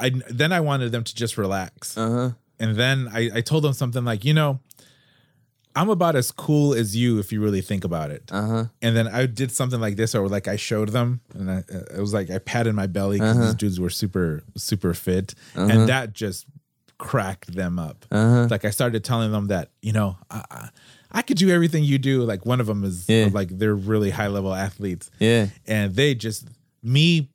[0.00, 1.96] I then I wanted them to just relax.
[1.98, 2.30] uh-huh.
[2.60, 4.60] And then I, I told them something like, you know,
[5.74, 8.30] I'm about as cool as you if you really think about it.
[8.30, 8.66] Uh-huh.
[8.80, 11.98] And then I did something like this, or like I showed them, and I, it
[11.98, 13.46] was like I patted my belly because Uh-huh.
[13.46, 16.46] these dudes were super super fit, and that just
[16.98, 18.04] cracked them up.
[18.10, 18.46] Uh-huh.
[18.50, 20.68] Like I started telling them that you know I, I,
[21.12, 22.22] I could do everything you do.
[22.22, 23.28] Like one of them is Yeah.
[23.32, 25.48] like they're really high level athletes, Yeah.
[25.66, 26.48] and they just
[26.82, 27.28] me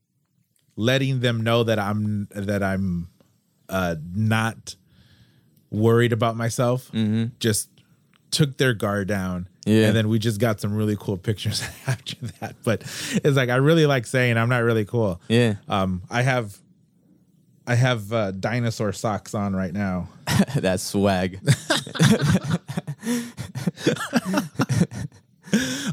[0.76, 3.10] letting them know that I'm that I'm
[3.67, 4.76] uh not
[5.72, 6.89] worried about myself
[7.39, 7.69] just
[8.32, 9.88] took their guard down Yeah.
[9.88, 12.82] and then we just got some really cool pictures after that but
[13.24, 15.56] it's like i really like saying i'm not really cool Yeah.
[15.67, 16.58] um i have
[17.69, 20.10] i have uh, dinosaur socks on right now
[20.55, 21.39] That's swag.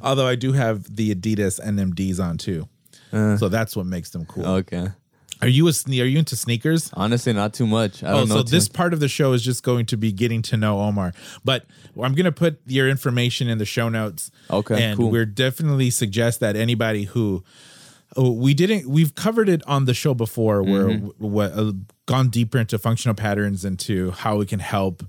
[0.03, 2.69] although i do have the adidas nmds on too
[3.39, 4.45] so that's what makes them cool.
[4.45, 4.89] Okay.
[5.41, 6.91] Are you a sne- are you into sneakers?
[6.93, 8.03] Honestly, not too much.
[8.05, 8.37] I Oh, don't know.
[8.39, 8.75] so this much.
[8.77, 11.15] part of the show is just going to be getting to know Omar.
[11.43, 14.31] But I'm going to put your information in the show notes.
[14.51, 15.11] Okay, And cool.
[15.11, 17.43] we're definitely suggest that anybody who
[18.15, 21.07] oh, we didn't we've covered it on the show before where Mm-hmm.
[21.19, 21.73] what uh,
[22.07, 25.03] gone deeper into functional patterns into how we can help.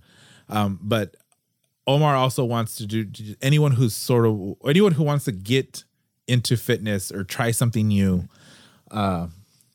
[0.50, 1.16] Um, but
[1.86, 3.06] Omar also wants to do
[3.42, 5.84] anyone who's sort of anyone who wants to get
[6.28, 8.28] into fitness or try something new
[8.92, 9.28] uh,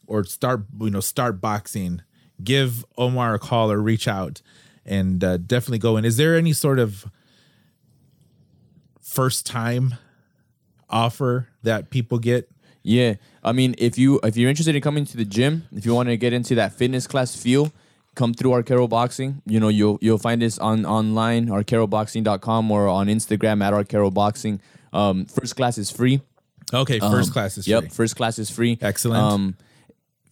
[0.07, 2.03] or start you know start boxing
[2.45, 4.43] give omar a call or reach out
[4.85, 7.07] and uh, definitely go in is there any sort of
[9.01, 9.95] first time
[10.91, 12.51] offer that people get
[12.83, 13.15] Yeah,
[13.45, 16.09] I mean, if you if you're interested in coming to the gym, if you want
[16.09, 17.73] to get into that fitness class feel,
[18.15, 19.41] come through Arcaro Boxing.
[19.47, 24.61] You know, you'll you'll find us on online arcaroboxing.com or on Instagram at Arcaro Boxing.
[24.93, 26.21] Um, first class is free.
[26.75, 27.89] okay first Um, class is Yep, free.
[27.91, 28.79] first class is free.
[28.81, 29.23] Excellent.
[29.23, 29.57] Um,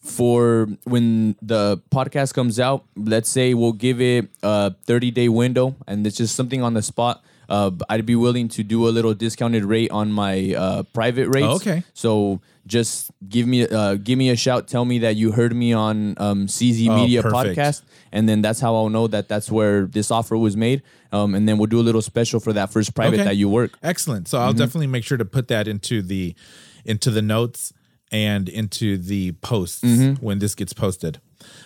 [0.03, 5.77] for when the podcast comes out, let's say we'll give it a 30 day window,
[5.87, 7.23] and it's just something on the spot.
[7.51, 11.47] Uh, I'd be willing to do a little discounted rate on my uh, private rates.
[11.49, 11.83] Oh, okay.
[11.93, 14.69] So just give me uh, give me a shout.
[14.69, 17.59] Tell me that you heard me on um, CZ Oh, Media perfect.
[17.59, 17.83] podcast,
[18.13, 20.83] and then that's how I'll know that that's where this offer was made.
[21.13, 23.25] Um, and then we'll do a little special for that first private Okay.
[23.25, 23.73] that you work.
[23.83, 24.47] excellent so Mm-hmm.
[24.47, 26.37] i'll definitely make sure to put that into the
[26.85, 27.73] into the notes
[28.13, 30.25] and into the posts Mm-hmm.
[30.25, 31.19] when this gets posted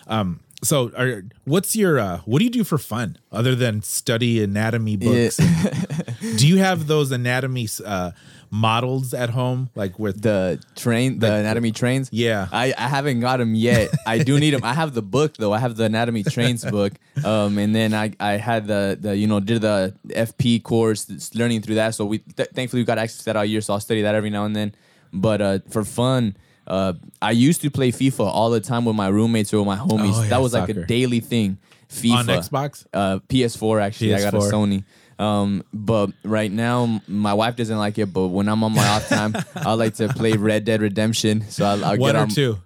[0.07, 4.43] um so are, what's your uh what do you do for fun other than study
[4.43, 5.37] anatomy books?
[6.37, 8.13] Do you have those anatomy uh
[8.51, 12.09] models at home like with the train the anatomy trains?
[12.13, 12.49] Yeah.
[12.53, 13.91] i i haven't got them yet.
[14.07, 15.53] I do need them i have the book though.
[15.53, 16.93] I have the anatomy trains book.
[17.25, 21.63] Um and then i i had the the you know did the fp course learning
[21.63, 21.95] through that.
[21.95, 24.15] So we th- thankfully we got access to that all year so i'll study that
[24.15, 24.75] every now and then.
[25.13, 29.09] But uh for fun uh i used to play fifa all the time with my
[29.09, 31.59] roommates or with my homies Oh, yeah, that was like a daily thing
[31.91, 34.15] FIFA on xbox uh, PS4 actually.
[34.15, 34.85] I got a Sony.
[35.17, 38.07] Um, but right now my wife doesn't like it.
[38.13, 41.49] But when I'm on my off time, I like to play Red Dead Redemption.
[41.51, 42.59] So I'll, I'll get on two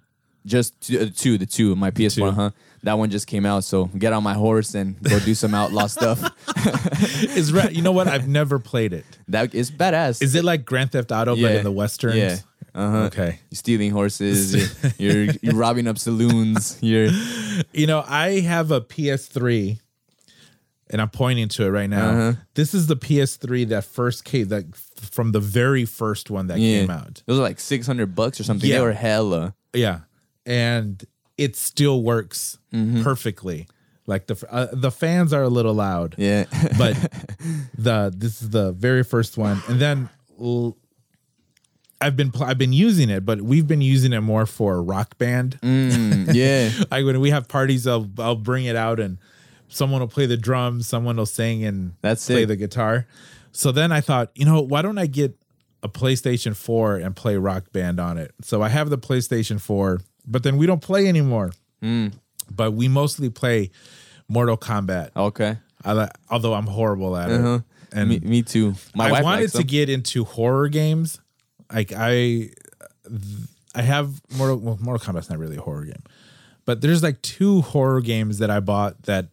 [0.47, 2.15] just two, uh, two, the two, my PS4.
[2.15, 2.31] two.
[2.31, 2.51] Huh?
[2.85, 3.65] That one just came out.
[3.65, 6.23] So get on my horse and go do some outlaw stuff.
[7.37, 10.23] is re- you know what i've never played it That is badass.
[10.23, 12.37] is it like grand theft auto but in the westerns Yeah.
[12.75, 12.97] Uh-huh.
[13.07, 14.55] okay You're stealing horses.
[14.99, 16.79] you're, you're you're robbing up saloons.
[16.81, 17.11] You're
[17.73, 19.79] You know, I have a PS3
[20.91, 22.09] and I'm pointing to it right now.
[22.11, 22.33] Uh-huh.
[22.55, 26.81] This is the PS3 that first came that from the very first one that yeah.
[26.81, 27.23] came out.
[27.27, 28.69] It was like six hundred bucks or something.
[28.69, 28.77] Yeah.
[28.79, 29.55] They were hella.
[29.75, 30.01] Yeah.
[30.47, 31.05] And
[31.37, 33.03] it still works Mm-hmm.
[33.03, 33.67] perfectly.
[34.07, 36.15] Like the uh, the fans are a little loud.
[36.19, 36.45] Yeah.
[36.79, 36.95] But
[37.79, 39.61] the this is the very first one.
[39.69, 40.09] And then
[40.41, 40.77] l-
[42.01, 45.19] I've been pl- I've been using it, but we've been using it more for rock
[45.19, 45.59] band.
[45.63, 46.71] Mm, yeah.
[46.91, 49.19] like when we have parties, I'll I'll bring it out and
[49.69, 52.49] someone will play the drums, someone will sing and That's play sick.
[52.49, 53.07] the guitar.
[53.53, 55.37] So then I thought, you know, why don't I get
[55.83, 58.33] a PlayStation 4 and play Rock Band on it?
[58.43, 61.51] So I have the PlayStation 4, but then we don't play anymore.
[61.83, 62.09] Hmm.
[62.51, 63.71] But we mostly play
[64.29, 65.11] Mortal Kombat.
[65.17, 65.57] Okay.
[65.85, 67.55] I, although I'm horrible at Uh-huh.
[67.57, 67.63] it.
[67.93, 68.75] And me, me too.
[68.95, 71.21] My I wife wanted to get into horror games.
[71.73, 72.51] Like I,
[73.75, 76.03] I have Mortal well, Mortal Kombat's not really a horror game,
[76.65, 79.27] but there's like two horror games that I bought that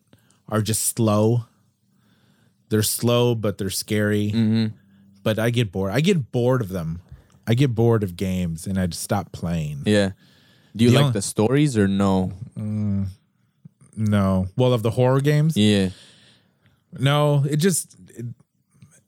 [0.49, 1.45] are just slow.
[2.69, 4.31] They're slow, but they're scary.
[4.31, 4.65] Mm-hmm.
[5.23, 5.91] But I get bored.
[5.91, 6.99] I get bored of them.
[7.47, 9.83] I get bored of games, and I just stop playing.
[9.85, 10.11] Yeah.
[10.75, 12.33] Do you The like only- the stories or no?
[13.97, 15.89] No, well, of the horror games, Yeah.
[16.91, 17.45] no.
[17.49, 17.95] It just,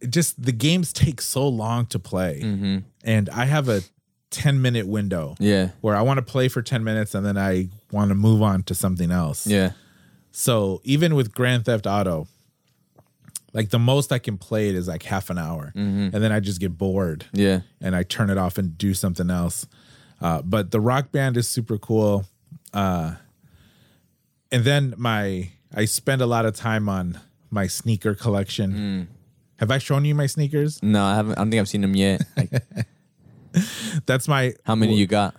[0.10, 2.78] just the games take so long to play, Mm-hmm.
[3.04, 3.82] and I have a
[4.30, 5.36] ten minute window.
[5.40, 5.70] Yeah.
[5.82, 8.64] where I want to play for 10 minutes and then I want to move on
[8.64, 9.48] to something else.
[9.48, 9.72] Yeah.
[10.32, 12.28] So even with Grand Theft Auto,
[13.54, 15.72] like the most I can play it is like half an hour.
[15.76, 17.62] And then I just get bored Yeah.
[17.82, 19.66] and I turn it off and do something else.
[20.22, 22.26] Uh, but the rock band is super cool.
[22.74, 23.16] Uh,
[24.52, 29.08] and then my, I spend a lot of time on my sneaker collection.
[29.58, 30.82] Have I shown you my sneakers?
[30.84, 31.34] No, I haven't.
[31.34, 32.22] I don't think I've seen them yet.
[32.38, 32.52] Like,
[34.06, 35.34] That's my, how many you got?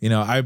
[0.00, 0.44] you know, I,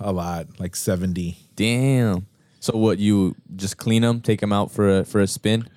[0.00, 1.38] a lot, like 70.
[1.56, 2.26] Damn.
[2.60, 2.98] So what?
[2.98, 5.68] You just clean them, take them out for a for a spin.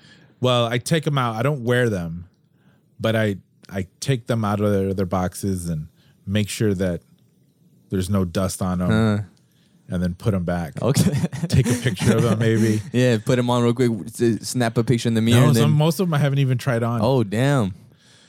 [0.42, 1.36] Well, I take them out.
[1.36, 2.28] I don't wear them,
[3.00, 3.38] but I
[3.70, 5.88] I take them out of their, their boxes and
[6.28, 7.02] make sure that
[7.90, 8.92] there's no dust on them,
[9.90, 10.82] and then put them back.
[10.82, 11.12] Okay.
[11.48, 12.82] Take a picture of them, maybe.
[12.92, 13.18] yeah.
[13.24, 13.92] Put them on real quick.
[14.42, 15.42] Snap a picture in the mirror.
[15.42, 17.02] No, some, then, most of them I haven't even tried on.
[17.04, 17.74] oh damn.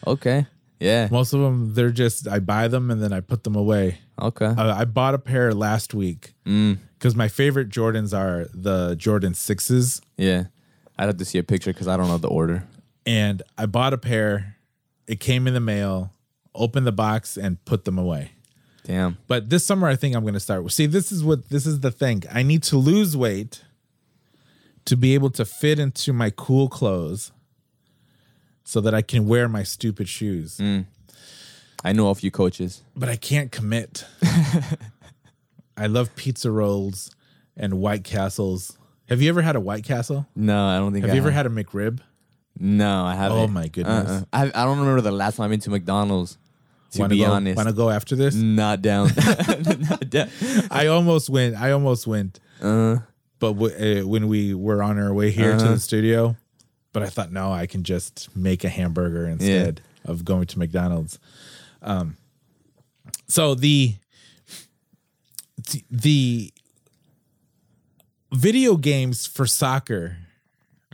[0.07, 0.47] Okay.
[0.79, 1.09] Yeah.
[1.11, 3.99] Most of them, they're just I buy them and then I put them away.
[4.21, 4.45] Okay.
[4.47, 6.79] Uh, I bought a pair last week Mm.
[6.99, 10.45] because my favorite Jordans are the Jordan sixes, Yeah.
[10.99, 12.65] I'd have to see a picture because I don't know the order.
[13.07, 14.57] and I bought a pair.
[15.07, 16.13] It came in the mail.
[16.55, 18.33] Opened the box and put them away.
[18.87, 19.19] Damn.
[19.27, 20.71] But this summer, I think I'm going to start.
[20.71, 22.23] See, this is what this is the thing.
[22.33, 23.65] I need to lose weight
[24.85, 27.33] to be able to fit into my cool clothes,
[28.63, 30.59] so that I can wear my stupid shoes.
[30.59, 30.87] Mm.
[31.85, 32.83] I know a few coaches.
[32.95, 34.05] But I can't commit.
[35.77, 37.11] I love pizza rolls
[37.57, 38.79] and White Castles.
[39.09, 40.27] Have you ever had a White Castle?
[40.37, 41.05] No, I don't think.
[41.05, 41.99] Have I you ever had a McRib?
[42.59, 43.39] No, I haven't.
[43.39, 44.09] Oh my goodness.
[44.09, 44.25] Uh-uh.
[44.33, 46.39] I I don't remember the last time I've been to McDonald's.
[46.93, 48.35] To Wanna be go, honest, want to go after this?
[48.35, 49.11] not down.
[49.91, 50.29] not down.
[50.71, 51.57] I almost went.
[51.57, 52.39] I almost went.
[52.63, 52.99] Uh,
[53.39, 55.75] but w- uh, when we were on our way here to Uh-huh.
[55.75, 56.37] the studio,
[56.93, 61.19] but I thought no, I can just make a hamburger instead of going to McDonald's.
[61.83, 62.17] Um,
[63.29, 63.97] so the
[65.91, 66.53] the
[68.33, 70.19] video games for soccer.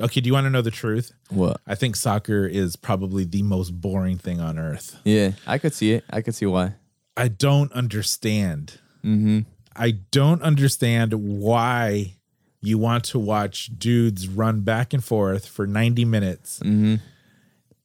[0.01, 1.13] Okay, do you want to know the truth?
[1.31, 1.61] what?
[1.67, 4.99] I think soccer is probably the most boring thing on earth.
[5.05, 6.05] Yeah, I could see it.
[6.11, 6.75] I could see why.
[7.17, 8.79] I don't understand.
[9.05, 9.41] Mm-hmm.
[9.77, 12.15] I don't understand why
[12.63, 16.97] you want to watch dudes run back and forth for 90 minutes Mm-hmm.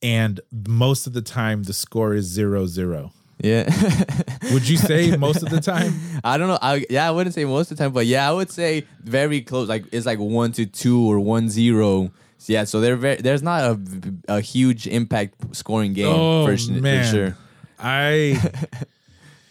[0.02, 3.12] and most of the time the score is zero zero.
[3.40, 3.64] Yeah.
[4.52, 5.94] Would you say most of the time?
[6.24, 6.58] I don't know.
[6.60, 9.40] I, yeah, I wouldn't say most of the time, but yeah, I would say very
[9.42, 9.68] close.
[9.68, 12.10] Like it's like one to two or one zero.
[12.46, 13.16] Yeah, so they're very.
[13.16, 13.80] There's not a,
[14.28, 17.04] a huge impact scoring game Oh, for, man.
[17.04, 17.36] for sure.
[17.78, 18.40] I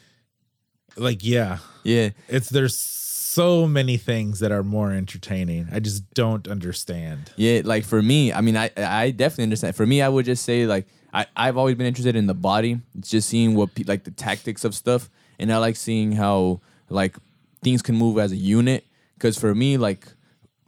[0.98, 1.60] like yeah.
[1.84, 5.68] Yeah, It's there's so many things that are more entertaining.
[5.72, 7.32] I just don't understand.
[7.38, 7.62] yeah.
[7.64, 9.76] Like for me, I mean, I I definitely understand.
[9.76, 12.80] For me, I would just say like I I've always been interested in the body.
[12.98, 16.62] It's just seeing what pe- like the tactics of stuff, and I like seeing how
[16.90, 17.18] like
[17.64, 18.86] things can move as a unit.
[19.16, 20.08] Because for me, like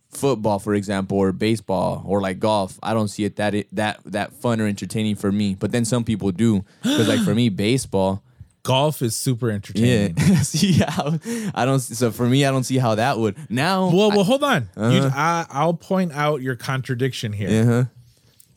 [0.09, 3.99] football, for example, or baseball, or like golf, I don't see it that it, that
[4.05, 5.53] that fun or entertaining for me.
[5.53, 6.65] But then some people do.
[6.81, 8.23] Because like for me, baseball,
[8.63, 9.55] Golf is super yeah.
[9.55, 10.15] entertaining.
[10.43, 11.19] see, how
[11.55, 11.79] I don't.
[11.79, 13.89] So for me, I don't see how that would now.
[13.89, 14.69] Well, well, hold on.
[14.75, 15.09] Uh-huh.
[15.13, 17.49] I, I'll point out your contradiction here.
[17.49, 17.83] yeah, huh?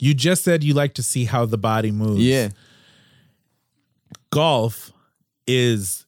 [0.03, 2.21] You just said you like to see how the body moves.
[2.21, 2.49] yeah,
[4.31, 4.91] Golf
[5.47, 6.05] is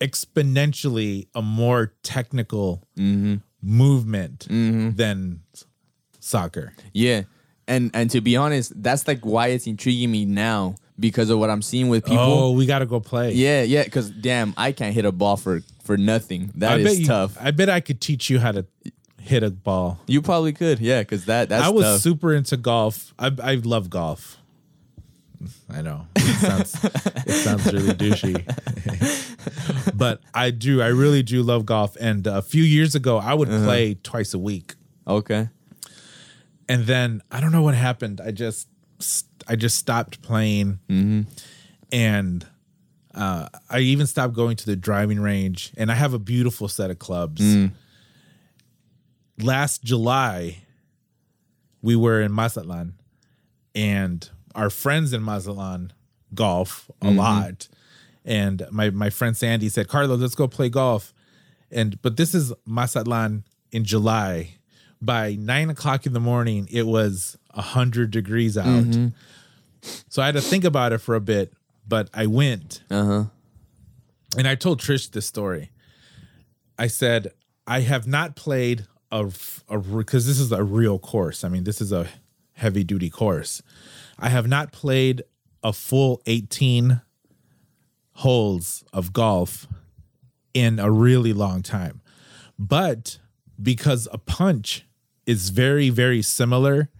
[0.00, 3.36] exponentially a more technical Mm-hmm.
[3.62, 5.40] movement than
[6.20, 6.72] soccer.
[6.92, 7.22] yeah.
[7.66, 11.48] And and to be honest, that's like why it's intriguing me now because of what
[11.48, 12.18] I'm seeing with people.
[12.22, 13.32] Oh, we got to go play.
[13.32, 13.84] Yeah, yeah.
[13.84, 16.52] Because damn, I can't hit a ball for for nothing.
[16.56, 17.38] That I is you, tough.
[17.40, 18.66] I bet I could teach you how to
[19.24, 19.98] hit a ball.
[20.06, 21.00] you probably could, yeah.
[21.00, 22.00] Because that that's I was tough.
[22.00, 23.14] super into golf.
[23.18, 24.38] I, I love golf.
[25.68, 26.84] I know it sounds
[27.26, 28.44] it sounds really douchey,
[29.96, 30.80] but I do.
[30.80, 31.96] I really do love golf.
[32.00, 33.64] And a few years ago, I would Uh-huh.
[33.64, 34.74] play twice a week.
[35.06, 35.48] okay.
[36.68, 38.20] and then I don't know what happened.
[38.24, 38.68] I just
[39.46, 40.78] I just stopped playing,
[41.92, 42.46] and
[43.14, 45.72] uh, I even stopped going to the driving range.
[45.76, 47.42] And I have a beautiful set of clubs.
[49.38, 50.58] Last July,
[51.82, 52.94] we were in Mazatlan,
[53.74, 55.92] and our friends in Mazatlan
[56.34, 57.68] golf a lot.
[58.24, 61.12] And my my friend Sandy said, "Carlos, let's go play golf."
[61.70, 64.54] And but this is Mazatlan in July.
[65.02, 68.86] By nine o'clock in the morning, it was a hundred degrees out.
[70.08, 71.52] So I had to think about it for a bit,
[71.86, 73.24] but I went Uh huh.
[74.38, 75.72] and I told Trish this story.
[76.78, 77.32] I said,
[77.66, 79.24] I have not played a,
[79.78, 81.44] because this is a real course.
[81.44, 82.08] I mean, this is a
[82.54, 83.62] heavy duty course.
[84.18, 85.22] I have not played
[85.62, 87.00] a full 18
[88.12, 89.66] holes of golf
[90.52, 92.00] in a really long time.
[92.58, 93.18] But
[93.60, 94.86] because a punch
[95.26, 96.90] is very, very similar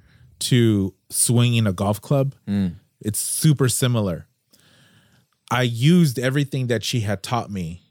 [0.41, 2.75] to swinging a golf club, mm.
[3.01, 4.27] it's super similar.
[5.51, 7.83] I used everything that she had taught me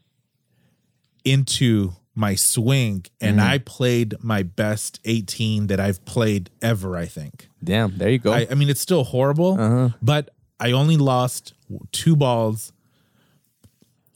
[1.24, 3.48] into my swing and mm-hmm.
[3.48, 7.48] I played my best 18 that I've played ever, I think.
[7.62, 7.98] Damn.
[7.98, 8.32] There you go.
[8.32, 9.88] I, I mean, it's still horrible, uh-huh.
[10.00, 11.54] but I only lost
[11.92, 12.72] two balls.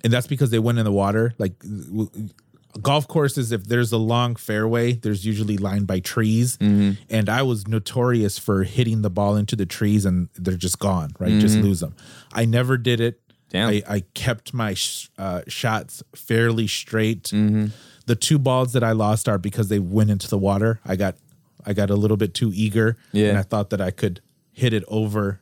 [0.05, 1.34] And that's because they went in the water.
[1.38, 1.55] Like
[2.82, 6.57] golf courses, if there's a long fairway, there's usually lined by trees.
[6.59, 7.03] Mm-hmm.
[7.11, 11.11] And I was notorious for hitting the ball into the trees and they're just gone,
[11.18, 11.40] right?
[11.40, 11.64] Just mm-hmm.
[11.64, 11.96] lose them.
[12.32, 13.20] I never did it.
[13.51, 13.68] Damn.
[13.70, 17.24] I, I kept my sh- uh, shots fairly straight.
[17.30, 20.80] The two balls that I lost are because they went into the water.
[20.84, 21.16] I got
[21.66, 23.28] I got a little bit too eager, Yeah.
[23.28, 24.20] and I thought that I could
[24.53, 25.40] hit it over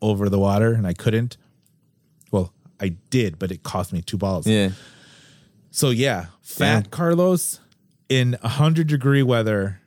[0.00, 1.36] over the water, and I couldn't.
[2.30, 4.46] Well, I did, but it cost me two balls.
[4.46, 4.70] Yeah.
[5.70, 6.90] So yeah, fat Yeah.
[6.90, 7.60] Carlos
[8.08, 9.80] in 100 degree weather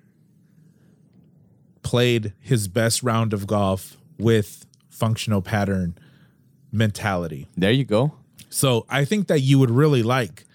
[1.83, 5.97] played his best round of golf with functional pattern
[6.71, 7.47] mentality.
[7.57, 8.13] There you go.
[8.49, 10.45] So I think that you would really like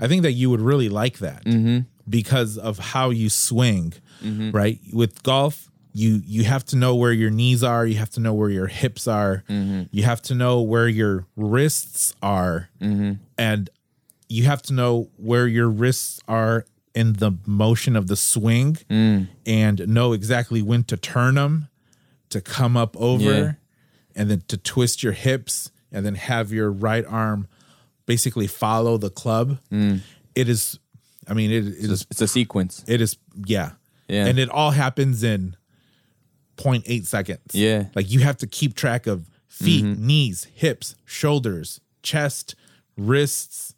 [0.00, 1.80] I think that you would really like that Mm-hmm.
[2.08, 3.94] because of how you swing,
[4.52, 4.78] right?
[4.92, 8.32] With golf, you you have to know where your knees are, you have to know
[8.34, 9.82] where your hips are, Mm-hmm.
[9.90, 13.14] you have to know where your wrists are, Mm-hmm.
[13.36, 13.70] and
[14.28, 19.28] you have to know where your wrists are in the motion of the swing Mm.
[19.46, 21.68] and know exactly when to turn them
[22.30, 23.52] to come up over Yeah.
[24.18, 27.48] And then to twist your hips and then have your right arm
[28.04, 29.58] basically follow the club.
[30.34, 30.78] It is,
[31.26, 32.84] I mean, it, it is, It's, it's a sequence.
[32.86, 33.16] it is,
[33.46, 33.70] yeah.
[34.08, 34.26] Yeah.
[34.26, 35.56] And it all happens in
[36.56, 37.40] 0.8 seconds.
[37.54, 37.80] Yeah.
[37.80, 37.90] Mm-hmm.
[37.94, 42.54] Like you have to keep track of feet, knees, hips, shoulders, chest,
[42.96, 43.74] wrists,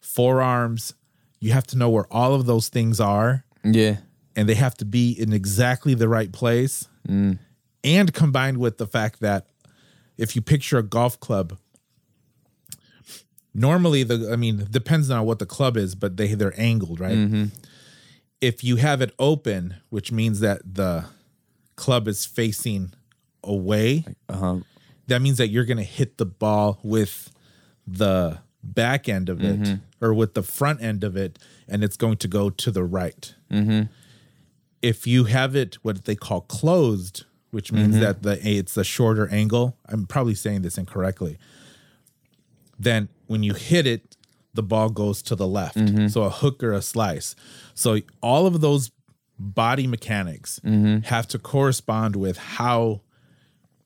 [0.00, 0.94] forearms.
[1.40, 3.96] You have to know where all of those things are Yeah.
[4.36, 6.88] and they have to be in exactly the right place.
[7.08, 7.38] Mm.
[7.82, 9.46] And combined with the fact that
[10.18, 11.56] if you picture a golf club,
[13.54, 17.16] normally the I mean, depends on what the club is, but they they're angled, right?
[17.16, 17.44] Mm-hmm.
[18.40, 21.06] If you have it open, which means that the
[21.76, 22.92] club is facing
[23.42, 24.58] away, Uh-huh.
[25.06, 27.30] that means that you're going to hit the ball with
[27.86, 30.04] the back end of it Mm-hmm.
[30.04, 31.38] or with the front end of it,
[31.68, 33.34] and it's going to go to the right.
[33.50, 33.82] Mm-hmm.
[34.82, 37.24] If you have it what they call closed,
[37.54, 38.04] which means Mm-hmm.
[38.04, 41.38] that the it's a shorter angle, I'm probably saying this incorrectly.
[42.78, 44.16] Then when you hit it,
[44.52, 45.76] the ball goes to the left.
[45.76, 46.08] Mm-hmm.
[46.08, 47.34] So a hook or a slice.
[47.74, 48.90] So all of those
[49.38, 51.04] body mechanics Mm-hmm.
[51.06, 53.00] have to correspond with how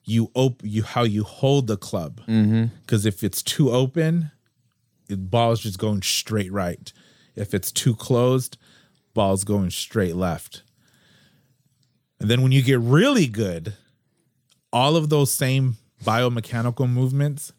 [0.05, 2.21] you op- you how you hold the club.
[2.27, 2.65] Mm-hmm.
[2.81, 4.31] Because if it's too open,
[5.09, 6.93] the ball's just going straight right.
[7.37, 8.57] If it's too closed,
[9.15, 10.63] ball's going straight left.
[12.21, 13.75] And then when you get really good,
[14.73, 17.53] all of those same biomechanical movements,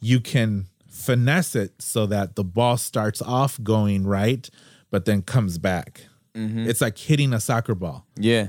[0.00, 4.48] you can finesse it so that the ball starts off going right,
[4.90, 6.06] but then comes back.
[6.34, 6.68] Mm-hmm.
[6.68, 8.06] It's like hitting a soccer ball.
[8.16, 8.48] Yeah.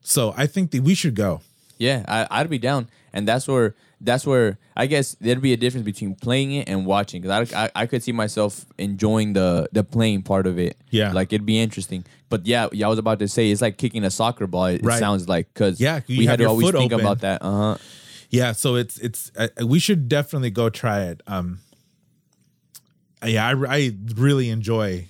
[0.00, 1.40] So I think that we should go.
[1.78, 5.56] Yeah, I, I'd be down, and that's where that's where I guess there'd be a
[5.56, 7.20] difference between playing it and watching.
[7.22, 10.76] Because I, I I could see myself enjoying the the playing part of it.
[10.90, 11.12] Yeah.
[11.12, 12.04] like it'd be interesting.
[12.28, 14.66] But yeah, yeah, I was about to say it's like kicking a soccer ball.
[14.66, 14.98] It, it Right.
[14.98, 17.04] sounds like because Yeah, we had to always think open.
[17.04, 17.42] about that.
[17.42, 17.76] Uh huh.
[18.30, 21.22] Yeah, so it's it's uh, we should definitely go try it.
[21.26, 21.60] Um,
[23.24, 25.08] yeah, I, I really enjoy,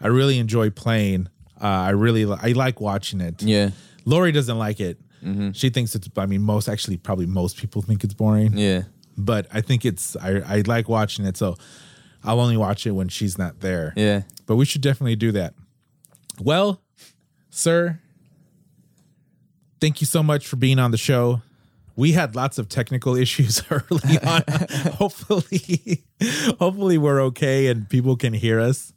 [0.00, 1.28] I really enjoy playing.
[1.60, 3.42] Uh, I really li- I like watching it.
[3.42, 3.70] Yeah,
[4.04, 4.98] Lori doesn't like it.
[5.24, 5.52] Mm-hmm.
[5.52, 6.08] She thinks it's.
[6.16, 8.56] I mean, most actually probably most people think it's boring.
[8.56, 8.82] yeah,
[9.16, 10.16] But I think it's.
[10.16, 11.36] I I like watching it.
[11.36, 11.56] So
[12.24, 13.92] I'll only watch it when she's not there.
[13.96, 14.22] yeah.
[14.46, 15.54] But we should definitely do that.
[16.40, 16.80] Well,
[17.50, 18.00] sir,
[19.80, 21.42] thank you so much for being on the show.
[21.96, 24.42] We had lots of technical issues early on.
[24.94, 26.04] hopefully,
[26.58, 28.92] hopefully we're okay and people can hear us.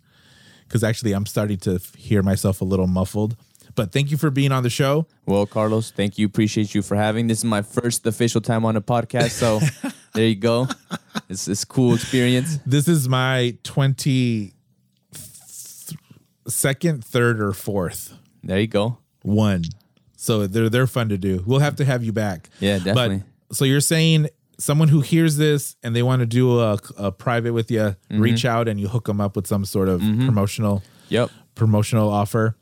[0.67, 3.35] Because actually, I'm starting to hear myself a little muffled.
[3.81, 5.07] But thank you for being on the show.
[5.25, 6.27] Well, Carlos, thank you.
[6.27, 7.25] Appreciate you for having.
[7.25, 9.59] This is my first official time on a podcast, so
[10.13, 10.67] there you go.
[11.29, 12.59] It's a cool experience.
[12.63, 14.53] This is my 20
[16.47, 18.13] second, third, or fourth
[18.43, 18.99] There you go.
[19.23, 19.63] one.
[20.15, 21.43] So they're they're fun to do.
[21.47, 22.49] We'll have to have you back.
[22.59, 23.23] Yeah, definitely.
[23.47, 24.27] But so you're saying
[24.59, 27.79] someone who hears this and they want to do a, a private with you,
[28.11, 28.19] Mm-hmm.
[28.21, 31.31] reach out and you hook them up with some sort of promotional Yep.
[31.55, 32.55] promotional offer.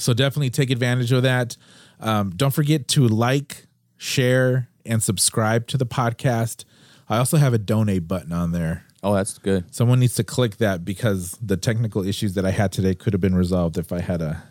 [0.00, 1.56] So definitely take advantage of that.
[2.00, 6.64] Um, don't forget to like, share, and subscribe to the podcast.
[7.08, 8.84] I also have a donate button on there.
[9.02, 9.72] Oh, that's good.
[9.74, 13.20] Someone needs to click that because the technical issues that I had today could have
[13.20, 14.42] been resolved if I had a.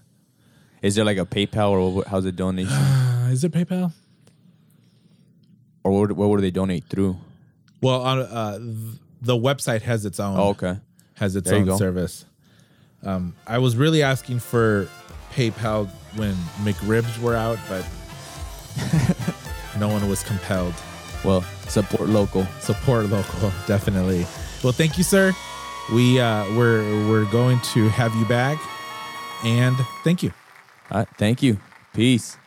[0.81, 2.77] Is there like a PayPal or how's it donation?
[3.29, 3.91] Is it PayPal?
[5.87, 7.17] or where, where would they donate through?
[7.81, 8.59] Well, on uh,
[9.21, 10.37] the website has its own.
[10.37, 10.77] Oh, okay.
[11.15, 12.25] has its There own service.
[13.03, 14.89] Um, I was really asking for
[15.37, 16.33] PayPal when
[16.63, 17.85] McRibs were out, but
[19.79, 20.73] no one was compelled.
[21.23, 22.45] Well, support local.
[22.59, 24.25] Support local, definitely.
[24.63, 25.33] Well, thank you, sir.
[25.93, 28.59] We uh, we're we're going to have you back,
[29.43, 30.33] and thank you.
[30.89, 31.07] All right.
[31.17, 31.59] Thank you.
[31.93, 32.37] Peace.